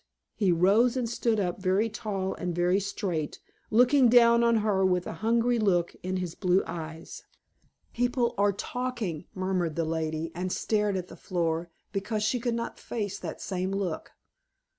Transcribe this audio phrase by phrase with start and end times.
[0.33, 5.05] He rose and stood up, very tall and very straight, looking down on her with
[5.05, 7.21] a hungry look in his blue eyes.
[7.93, 12.79] "People are talking," murmured the lady, and stared at the floor, because she could not
[12.79, 14.13] face that same look.